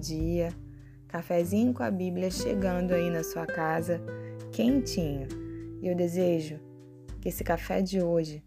dia, 0.00 0.48
cafezinho 1.06 1.74
com 1.74 1.82
a 1.82 1.90
Bíblia 1.90 2.30
chegando 2.30 2.92
aí 2.92 3.10
na 3.10 3.22
sua 3.22 3.46
casa, 3.46 4.00
quentinho. 4.50 5.28
E 5.82 5.88
eu 5.88 5.94
desejo 5.94 6.58
que 7.20 7.28
esse 7.28 7.44
café 7.44 7.82
de 7.82 8.02
hoje 8.02 8.42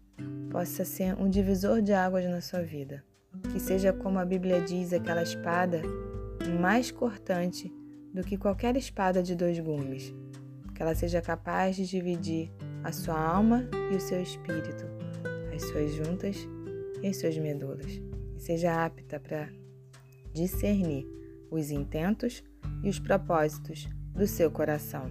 possa 0.50 0.84
ser 0.84 1.14
um 1.14 1.28
divisor 1.28 1.80
de 1.80 1.92
águas 1.92 2.24
na 2.24 2.40
sua 2.40 2.62
vida. 2.62 3.04
Que 3.52 3.60
seja 3.60 3.92
como 3.92 4.18
a 4.18 4.24
Bíblia 4.24 4.60
diz, 4.60 4.92
aquela 4.92 5.22
espada 5.22 5.82
mais 6.60 6.90
cortante 6.90 7.72
do 8.12 8.22
que 8.22 8.36
qualquer 8.36 8.76
espada 8.76 9.22
de 9.22 9.34
dois 9.34 9.58
gumes. 9.58 10.14
Que 10.74 10.82
ela 10.82 10.94
seja 10.94 11.22
capaz 11.22 11.76
de 11.76 11.86
dividir 11.86 12.50
a 12.82 12.92
sua 12.92 13.18
alma 13.18 13.68
e 13.90 13.96
o 13.96 14.00
seu 14.00 14.20
espírito, 14.20 14.84
as 15.54 15.62
suas 15.62 15.92
juntas 15.92 16.48
e 17.02 17.08
as 17.08 17.16
suas 17.16 17.36
medulas. 17.38 18.00
E 18.36 18.40
seja 18.40 18.84
apta 18.84 19.20
para 19.20 19.48
discernir 20.32 21.06
os 21.50 21.70
intentos 21.70 22.42
e 22.82 22.88
os 22.88 22.98
propósitos 22.98 23.88
do 24.14 24.26
seu 24.26 24.50
coração. 24.50 25.10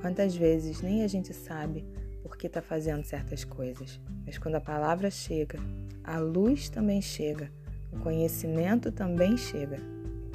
Quantas 0.00 0.36
vezes 0.36 0.82
nem 0.82 1.02
a 1.02 1.08
gente 1.08 1.32
sabe 1.32 1.84
por 2.22 2.36
que 2.36 2.46
está 2.46 2.60
fazendo 2.60 3.04
certas 3.04 3.44
coisas, 3.44 4.00
mas 4.24 4.38
quando 4.38 4.56
a 4.56 4.60
palavra 4.60 5.10
chega, 5.10 5.58
a 6.04 6.18
luz 6.18 6.68
também 6.68 7.00
chega, 7.00 7.50
o 7.92 7.98
conhecimento 7.98 8.92
também 8.92 9.36
chega 9.36 9.78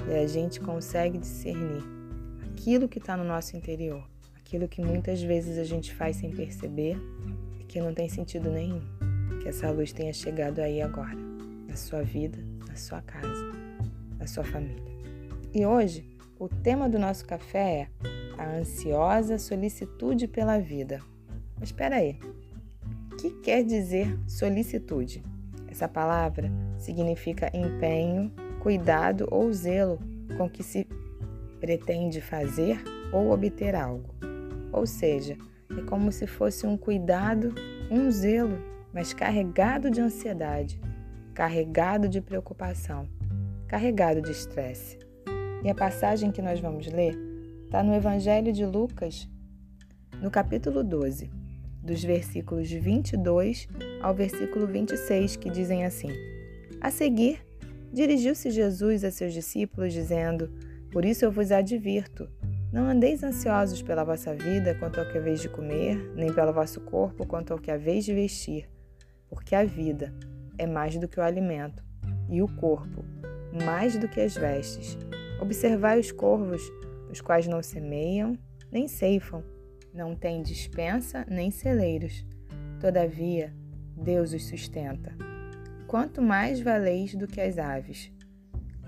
e 0.09 0.13
a 0.13 0.25
gente 0.27 0.59
consegue 0.59 1.17
discernir 1.17 1.84
aquilo 2.52 2.89
que 2.89 3.00
está 3.00 3.16
no 3.16 3.23
nosso 3.23 3.55
interior, 3.55 4.03
aquilo 4.36 4.67
que 4.67 4.81
muitas 4.81 5.22
vezes 5.22 5.58
a 5.58 5.63
gente 5.63 5.94
faz 5.94 6.17
sem 6.17 6.31
perceber 6.31 6.98
e 7.59 7.63
que 7.63 7.80
não 7.80 7.94
tem 7.94 8.09
sentido 8.09 8.50
nenhum. 8.50 8.81
Que 9.41 9.50
essa 9.50 9.72
luz 9.72 9.91
tenha 9.91 10.13
chegado 10.13 10.59
aí 10.59 10.81
agora, 10.81 11.17
na 11.67 11.75
sua 11.75 12.03
vida, 12.03 12.38
na 12.67 12.75
sua 12.75 13.02
casa, 13.02 13.52
na 14.20 14.27
sua 14.27 14.44
família. 14.44 14.91
E 15.53 15.66
hoje, 15.66 16.05
o 16.39 16.47
tema 16.47 16.88
do 16.88 16.97
nosso 16.97 17.25
café 17.25 17.89
é 18.38 18.41
a 18.41 18.55
ansiosa 18.55 19.38
solicitude 19.38 20.25
pela 20.25 20.58
vida. 20.58 21.02
Mas 21.59 21.67
espera 21.67 21.97
aí, 21.97 22.17
o 23.11 23.17
que 23.17 23.31
quer 23.41 23.61
dizer 23.61 24.17
solicitude? 24.25 25.21
Essa 25.67 25.89
palavra 25.89 26.49
significa 26.77 27.52
empenho, 27.53 28.31
cuidado 28.61 29.27
ou 29.30 29.52
zelo 29.52 29.99
com 30.38 30.49
que 30.49 30.63
se 30.63 30.88
pretende 31.59 32.21
fazer 32.21 32.81
ou 33.11 33.31
obter 33.31 33.75
algo. 33.75 34.15
Ou 34.71 34.88
seja, 34.88 35.38
é 35.77 35.81
como 35.81 36.13
se 36.13 36.27
fosse 36.27 36.65
um 36.65 36.77
cuidado, 36.77 37.53
um 37.91 38.09
zelo, 38.09 38.58
mas 38.93 39.13
carregado 39.13 39.91
de 39.91 39.99
ansiedade, 39.99 40.80
carregado 41.33 42.08
de 42.08 42.21
preocupação, 42.21 43.05
carregado 43.67 44.21
de 44.21 44.31
estresse. 44.31 45.11
E 45.64 45.70
a 45.70 45.76
passagem 45.76 46.31
que 46.31 46.42
nós 46.42 46.59
vamos 46.59 46.88
ler 46.88 47.17
está 47.66 47.84
no 47.84 47.94
Evangelho 47.94 48.52
de 48.52 48.66
Lucas, 48.66 49.30
no 50.22 50.31
capítulo 50.31 50.84
12, 50.84 51.31
dos 51.84 52.04
versículos 52.04 52.70
22 52.72 53.67
ao 54.02 54.14
versículo 54.14 54.67
26, 54.67 55.36
que 55.36 55.50
dizem 55.50 55.86
assim: 55.86 56.09
A 56.82 56.89
seguir, 56.89 57.39
Dirigiu-se 57.94 58.50
Jesus 58.50 59.04
a 59.04 59.12
seus 59.12 59.34
discípulos, 59.34 59.92
dizendo: 59.92 60.50
Por 60.92 61.04
isso 61.04 61.26
eu 61.26 61.32
vos 61.32 61.52
advirto: 61.52 62.30
não 62.72 62.88
andeis 62.88 63.22
ansiosos 63.22 63.82
pela 63.82 64.06
vossa 64.06 64.34
vida 64.34 64.76
quanto 64.76 65.00
ao 65.00 65.08
que 65.09 65.17
haveis 65.17 65.42
de 65.42 65.50
comer, 65.50 65.98
nem 66.16 66.32
pelo 66.32 66.54
vosso 66.54 66.80
corpo 66.82 67.28
quanto 67.28 67.52
ao 67.52 67.59
que 67.59 67.70
haveis 67.70 68.06
de 68.06 68.14
vestir, 68.14 68.70
porque 69.30 69.54
a 69.54 69.66
vida 69.66 70.14
é 70.58 70.66
mais 70.66 70.98
do 70.98 71.08
que 71.08 71.20
o 71.20 71.23
alimento, 71.23 71.84
e 72.30 72.42
o 72.42 72.48
corpo 72.56 73.04
mais 73.66 73.98
do 73.98 74.08
que 74.08 74.22
as 74.22 74.36
vestes. 74.38 74.98
Observai 75.41 75.99
os 75.99 76.11
corvos, 76.11 76.61
os 77.09 77.19
quais 77.19 77.47
não 77.47 77.61
semeiam, 77.61 78.37
nem 78.71 78.87
ceifam, 78.87 79.43
não 79.93 80.15
têm 80.15 80.41
dispensa, 80.41 81.25
nem 81.27 81.52
celeiros. 81.52 82.25
Todavia, 82.79 83.53
Deus 83.97 84.31
os 84.31 84.45
sustenta 84.45 85.31
quanto 85.91 86.21
mais 86.21 86.61
valeis 86.61 87.13
do 87.15 87.27
que 87.27 87.41
as 87.41 87.57
aves. 87.57 88.09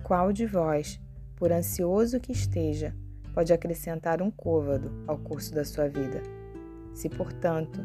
Qual 0.03 0.31
de 0.31 0.45
vós, 0.45 1.01
por 1.35 1.51
ansioso 1.51 2.17
que 2.17 2.31
esteja, 2.31 2.95
pode 3.33 3.51
acrescentar 3.51 4.21
um 4.21 4.31
côvado 4.31 4.89
ao 5.05 5.17
curso 5.17 5.53
da 5.53 5.65
sua 5.65 5.89
vida? 5.89 6.23
Se, 6.93 7.09
portanto, 7.09 7.81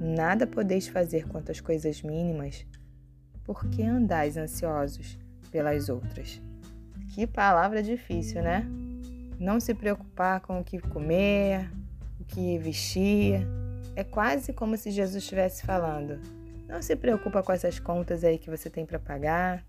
nada 0.00 0.46
podeis 0.46 0.88
fazer 0.88 1.28
quanto 1.28 1.52
às 1.52 1.60
coisas 1.60 2.00
mínimas, 2.00 2.66
por 3.44 3.68
que 3.68 3.82
andais 3.82 4.38
ansiosos 4.38 5.18
pelas 5.50 5.90
outras? 5.90 6.40
Que 7.12 7.26
palavra 7.26 7.82
difícil, 7.82 8.42
né? 8.42 8.66
Não 9.38 9.60
se 9.60 9.74
preocupar 9.74 10.40
com 10.40 10.60
o 10.60 10.64
que 10.64 10.78
comer, 10.78 11.70
o 12.18 12.24
que 12.24 12.56
vestir. 12.56 13.46
É 13.94 14.02
quase 14.02 14.54
como 14.54 14.78
se 14.78 14.90
Jesus 14.90 15.22
estivesse 15.22 15.66
falando: 15.66 16.18
não 16.66 16.80
se 16.80 16.96
preocupa 16.96 17.42
com 17.42 17.52
essas 17.52 17.78
contas 17.78 18.24
aí 18.24 18.38
que 18.38 18.48
você 18.48 18.70
tem 18.70 18.86
para 18.86 18.98
pagar. 18.98 19.62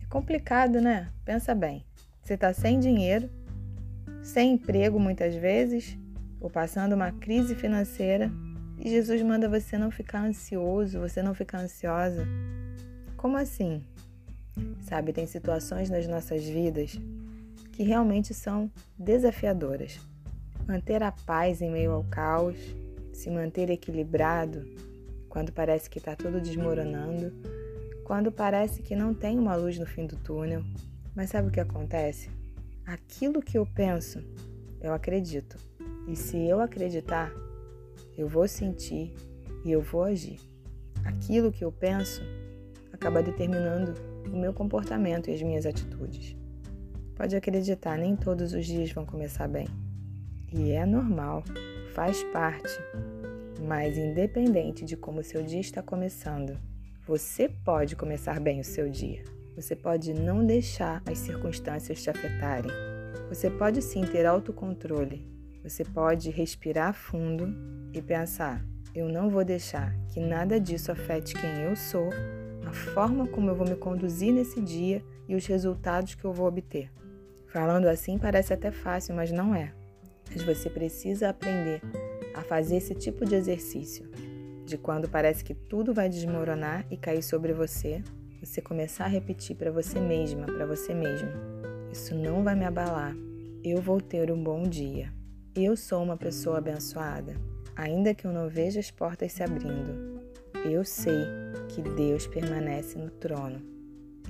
É 0.00 0.06
complicado, 0.08 0.80
né? 0.80 1.08
Pensa 1.24 1.56
bem. 1.56 1.84
Você 2.22 2.34
está 2.34 2.52
sem 2.52 2.78
dinheiro, 2.78 3.28
sem 4.22 4.52
emprego 4.52 5.00
muitas 5.00 5.34
vezes, 5.34 5.98
ou 6.40 6.48
passando 6.48 6.92
uma 6.92 7.10
crise 7.10 7.56
financeira, 7.56 8.30
e 8.78 8.88
Jesus 8.88 9.22
manda 9.22 9.48
você 9.48 9.76
não 9.76 9.90
ficar 9.90 10.20
ansioso, 10.20 11.00
você 11.00 11.20
não 11.20 11.34
ficar 11.34 11.58
ansiosa. 11.58 12.24
Como 13.16 13.36
assim? 13.36 13.84
Sabe, 14.82 15.12
tem 15.12 15.26
situações 15.26 15.90
nas 15.90 16.06
nossas 16.06 16.44
vidas 16.44 16.98
que 17.72 17.82
realmente 17.82 18.32
são 18.32 18.70
desafiadoras. 18.98 20.00
Manter 20.66 21.02
a 21.02 21.12
paz 21.12 21.60
em 21.60 21.70
meio 21.70 21.92
ao 21.92 22.04
caos, 22.04 22.56
se 23.12 23.30
manter 23.30 23.70
equilibrado, 23.70 24.66
quando 25.28 25.52
parece 25.52 25.90
que 25.90 25.98
está 25.98 26.16
tudo 26.16 26.40
desmoronando, 26.40 27.32
quando 28.04 28.32
parece 28.32 28.82
que 28.82 28.96
não 28.96 29.12
tem 29.12 29.38
uma 29.38 29.54
luz 29.54 29.78
no 29.78 29.84
fim 29.84 30.06
do 30.06 30.16
túnel. 30.16 30.64
Mas 31.14 31.30
sabe 31.30 31.48
o 31.48 31.50
que 31.50 31.60
acontece? 31.60 32.30
Aquilo 32.86 33.42
que 33.42 33.58
eu 33.58 33.66
penso, 33.66 34.22
eu 34.80 34.94
acredito. 34.94 35.56
E 36.08 36.14
se 36.14 36.36
eu 36.46 36.60
acreditar, 36.60 37.32
eu 38.16 38.28
vou 38.28 38.46
sentir 38.46 39.14
e 39.64 39.72
eu 39.72 39.82
vou 39.82 40.04
agir. 40.04 40.40
Aquilo 41.04 41.52
que 41.52 41.64
eu 41.64 41.72
penso 41.72 42.22
acaba 42.96 43.22
determinando 43.22 43.94
o 44.26 44.36
meu 44.36 44.52
comportamento 44.52 45.30
e 45.30 45.34
as 45.34 45.42
minhas 45.42 45.64
atitudes. 45.64 46.36
Pode 47.14 47.36
acreditar, 47.36 47.96
nem 47.96 48.16
todos 48.16 48.52
os 48.52 48.66
dias 48.66 48.90
vão 48.90 49.06
começar 49.06 49.46
bem. 49.46 49.68
E 50.52 50.72
é 50.72 50.84
normal, 50.84 51.44
faz 51.94 52.24
parte. 52.24 52.76
Mas, 53.62 53.96
independente 53.96 54.84
de 54.84 54.96
como 54.96 55.20
o 55.20 55.24
seu 55.24 55.42
dia 55.42 55.60
está 55.60 55.82
começando, 55.82 56.58
você 57.06 57.48
pode 57.48 57.96
começar 57.96 58.40
bem 58.40 58.60
o 58.60 58.64
seu 58.64 58.90
dia. 58.90 59.22
Você 59.54 59.74
pode 59.74 60.12
não 60.12 60.44
deixar 60.44 61.02
as 61.06 61.18
circunstâncias 61.18 62.02
te 62.02 62.10
afetarem. 62.10 62.70
Você 63.28 63.50
pode 63.50 63.80
sim 63.80 64.02
ter 64.02 64.26
autocontrole. 64.26 65.26
Você 65.62 65.84
pode 65.84 66.30
respirar 66.30 66.92
fundo 66.92 67.48
e 67.92 68.02
pensar: 68.02 68.62
eu 68.94 69.08
não 69.08 69.28
vou 69.28 69.44
deixar 69.44 69.94
que 70.08 70.20
nada 70.20 70.58
disso 70.58 70.90
afete 70.90 71.34
quem 71.34 71.62
eu 71.62 71.76
sou, 71.76 72.08
a 72.66 72.72
forma 72.72 73.28
como 73.28 73.50
eu 73.50 73.54
vou 73.54 73.66
me 73.66 73.76
conduzir 73.76 74.32
nesse 74.32 74.60
dia 74.60 75.02
e 75.28 75.36
os 75.36 75.46
resultados 75.46 76.14
que 76.14 76.24
eu 76.24 76.32
vou 76.32 76.46
obter. 76.48 76.90
Falando 77.46 77.86
assim 77.86 78.18
parece 78.18 78.52
até 78.52 78.70
fácil, 78.70 79.14
mas 79.14 79.30
não 79.30 79.54
é. 79.54 79.72
Mas 80.30 80.42
você 80.42 80.68
precisa 80.68 81.28
aprender 81.28 81.80
a 82.34 82.42
fazer 82.42 82.76
esse 82.76 82.94
tipo 82.94 83.24
de 83.24 83.36
exercício, 83.36 84.10
de 84.64 84.76
quando 84.76 85.08
parece 85.08 85.44
que 85.44 85.54
tudo 85.54 85.94
vai 85.94 86.08
desmoronar 86.08 86.84
e 86.90 86.96
cair 86.96 87.22
sobre 87.22 87.52
você, 87.52 88.02
você 88.42 88.60
começar 88.60 89.04
a 89.04 89.08
repetir 89.08 89.56
para 89.56 89.70
você 89.70 90.00
mesma, 90.00 90.46
para 90.46 90.66
você 90.66 90.92
mesmo: 90.92 91.28
Isso 91.92 92.14
não 92.14 92.42
vai 92.42 92.56
me 92.56 92.64
abalar. 92.64 93.14
Eu 93.62 93.80
vou 93.80 94.00
ter 94.00 94.30
um 94.30 94.42
bom 94.42 94.64
dia. 94.64 95.12
Eu 95.54 95.76
sou 95.76 96.02
uma 96.02 96.16
pessoa 96.16 96.58
abençoada, 96.58 97.34
ainda 97.74 98.12
que 98.12 98.26
eu 98.26 98.32
não 98.32 98.48
veja 98.48 98.80
as 98.80 98.90
portas 98.90 99.32
se 99.32 99.42
abrindo. 99.42 100.20
Eu 100.64 100.84
sei 100.84 101.45
que 101.76 101.82
Deus 101.82 102.26
permanece 102.26 102.98
no 102.98 103.10
trono. 103.10 103.60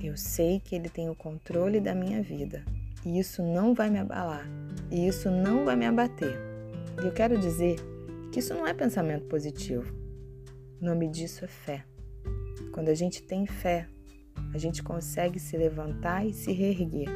Eu 0.03 0.17
sei 0.17 0.59
que 0.59 0.75
Ele 0.75 0.89
tem 0.89 1.09
o 1.09 1.15
controle 1.15 1.79
da 1.79 1.95
minha 1.95 2.21
vida. 2.21 2.61
E 3.05 3.17
isso 3.17 3.41
não 3.41 3.73
vai 3.73 3.89
me 3.89 3.99
abalar. 3.99 4.45
E 4.91 5.07
isso 5.07 5.31
não 5.31 5.63
vai 5.63 5.77
me 5.77 5.85
abater. 5.85 6.37
E 7.01 7.05
eu 7.05 7.13
quero 7.13 7.39
dizer 7.39 7.77
que 8.33 8.39
isso 8.39 8.53
não 8.53 8.67
é 8.67 8.73
pensamento 8.73 9.27
positivo. 9.27 9.89
O 10.81 10.85
nome 10.85 11.07
disso 11.07 11.45
é 11.45 11.47
fé. 11.47 11.85
Quando 12.73 12.89
a 12.89 12.93
gente 12.93 13.23
tem 13.23 13.47
fé, 13.47 13.87
a 14.53 14.57
gente 14.57 14.83
consegue 14.83 15.39
se 15.39 15.55
levantar 15.55 16.27
e 16.27 16.33
se 16.33 16.51
reerguer, 16.51 17.07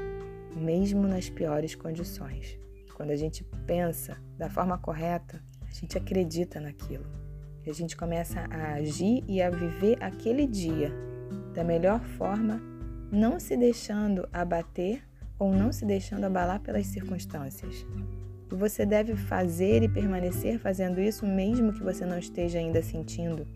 mesmo 0.56 1.10
nas 1.10 1.30
piores 1.30 1.76
condições. 1.76 2.58
Quando 2.96 3.12
a 3.12 3.18
gente 3.18 3.44
pensa 3.68 4.18
da 4.38 4.50
forma 4.50 4.78
correta, 4.78 5.44
a 5.62 5.74
gente 5.74 5.98
acredita 5.98 6.62
naquilo. 6.62 7.21
A 7.68 7.74
gente 7.74 7.96
começa 7.96 8.48
a 8.50 8.74
agir 8.74 9.24
e 9.28 9.42
a 9.42 9.50
viver 9.50 9.98
aquele 10.02 10.48
dia 10.48 10.92
da 11.54 11.64
melhor 11.64 12.04
forma, 12.18 12.62
não 13.12 13.40
se 13.40 13.56
deixando 13.56 14.28
abater 14.34 15.04
ou 15.38 15.54
não 15.54 15.72
se 15.72 15.86
deixando 15.86 16.26
abalar 16.26 16.60
pelas 16.62 16.88
circunstâncias. 16.88 17.86
E 18.52 18.56
você 18.56 18.86
deve 18.86 19.16
fazer 19.16 19.84
e 19.84 19.90
permanecer 19.90 20.60
fazendo 20.60 21.00
isso 21.00 21.26
mesmo 21.26 21.74
que 21.74 21.84
você 21.84 22.06
não 22.06 22.18
esteja 22.18 22.60
ainda 22.60 22.82
sentindo 22.82 23.48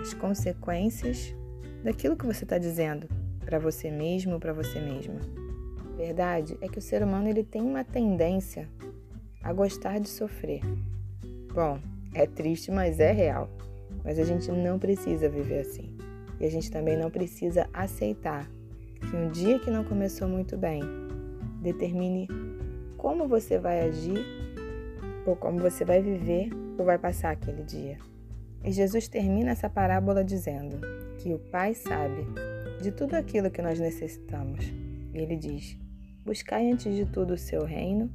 as 0.00 0.14
consequências 0.14 1.34
daquilo 1.82 2.16
que 2.16 2.26
você 2.26 2.44
está 2.44 2.58
dizendo 2.58 3.08
para 3.44 3.58
você 3.58 3.90
mesmo 3.90 4.34
ou 4.34 4.40
para 4.40 4.52
você 4.52 4.80
mesma. 4.80 5.16
A 5.92 5.96
verdade 5.96 6.56
é 6.60 6.68
que 6.68 6.78
o 6.78 6.82
ser 6.82 7.02
humano 7.02 7.28
ele 7.28 7.44
tem 7.44 7.62
uma 7.62 7.84
tendência 7.84 8.68
a 9.42 9.52
gostar 9.52 9.98
de 9.98 10.08
sofrer. 10.08 10.60
Bom, 11.52 11.80
é 12.14 12.26
triste, 12.26 12.70
mas 12.70 13.00
é 13.00 13.12
real. 13.12 13.48
Mas 14.04 14.18
a 14.18 14.24
gente 14.24 14.50
não 14.50 14.78
precisa 14.78 15.28
viver 15.28 15.60
assim. 15.60 15.96
E 16.38 16.46
a 16.46 16.50
gente 16.50 16.70
também 16.70 16.96
não 16.96 17.10
precisa 17.10 17.68
aceitar 17.72 18.50
que 19.00 19.16
um 19.16 19.30
dia 19.30 19.58
que 19.58 19.70
não 19.70 19.84
começou 19.84 20.28
muito 20.28 20.56
bem 20.56 20.82
determine 21.62 22.28
como 22.96 23.28
você 23.28 23.58
vai 23.58 23.80
agir 23.80 24.24
ou 25.26 25.36
como 25.36 25.58
você 25.58 25.84
vai 25.84 26.02
viver 26.02 26.50
ou 26.78 26.84
vai 26.84 26.98
passar 26.98 27.30
aquele 27.30 27.62
dia. 27.62 27.98
E 28.64 28.72
Jesus 28.72 29.08
termina 29.08 29.50
essa 29.50 29.68
parábola 29.70 30.22
dizendo 30.22 30.78
que 31.18 31.32
o 31.32 31.38
Pai 31.38 31.74
sabe 31.74 32.26
de 32.80 32.90
tudo 32.90 33.14
aquilo 33.14 33.50
que 33.50 33.62
nós 33.62 33.78
necessitamos. 33.78 34.64
E 35.12 35.18
ele 35.18 35.36
diz: 35.36 35.78
Buscai 36.24 36.70
antes 36.70 36.94
de 36.94 37.06
tudo 37.06 37.34
o 37.34 37.38
seu 37.38 37.64
reino, 37.64 38.10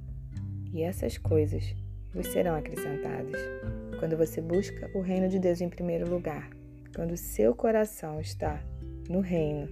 e 0.71 0.81
essas 0.81 1.17
coisas 1.17 1.75
vos 2.13 2.27
serão 2.27 2.55
acrescentadas. 2.55 3.39
Quando 4.05 4.17
você 4.17 4.39
busca 4.39 4.87
o 4.93 5.01
reino 5.01 5.27
de 5.27 5.39
Deus 5.39 5.61
em 5.61 5.67
primeiro 5.67 6.07
lugar, 6.07 6.51
quando 6.95 7.17
seu 7.17 7.55
coração 7.55 8.21
está 8.21 8.63
no 9.09 9.19
reino, 9.19 9.67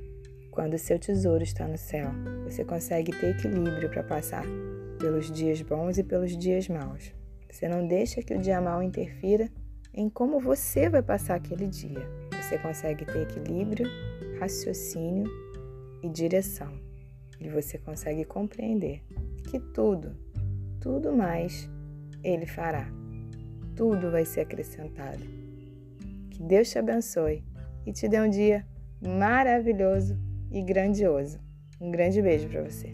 quando 0.50 0.76
seu 0.76 0.98
tesouro 0.98 1.44
está 1.44 1.68
no 1.68 1.78
céu, 1.78 2.10
você 2.44 2.66
consegue 2.66 3.12
ter 3.12 3.36
equilíbrio 3.36 3.92
para 3.92 4.02
passar 4.02 4.44
pelos 5.00 5.30
dias 5.30 5.62
bons 5.62 6.00
e 6.00 6.04
pelos 6.04 6.36
dias 6.36 6.68
maus. 6.68 7.14
Você 7.48 7.68
não 7.68 7.88
deixa 7.88 8.24
que 8.24 8.34
o 8.34 8.40
dia 8.40 8.60
mau 8.60 8.82
interfira 8.82 9.52
em 9.94 10.10
como 10.10 10.40
você 10.40 10.90
vai 10.90 11.04
passar 11.04 11.36
aquele 11.36 11.68
dia. 11.68 12.02
Você 12.42 12.58
consegue 12.58 13.06
ter 13.06 13.30
equilíbrio, 13.30 13.86
raciocínio 14.40 15.30
e 16.02 16.10
direção. 16.10 16.74
E 17.40 17.48
você 17.50 17.78
consegue 17.78 18.26
compreender 18.26 19.04
que 19.52 19.60
tudo, 19.60 20.18
tudo 20.82 21.16
mais 21.16 21.70
ele 22.24 22.48
fará. 22.48 23.03
Tudo 23.76 24.12
vai 24.12 24.26
ser 24.26 24.42
acrescentado. 24.42 25.24
Que 26.30 26.42
Deus 26.42 26.70
te 26.70 26.78
abençoe 26.78 27.44
e 27.86 27.92
te 27.92 28.08
dê 28.08 28.20
um 28.20 28.30
dia 28.30 28.66
maravilhoso 29.02 30.18
e 30.52 30.62
grandioso. 30.62 31.40
Um 31.80 31.92
grande 31.92 32.22
beijo 32.22 32.48
para 32.48 32.64
você. 32.64 32.92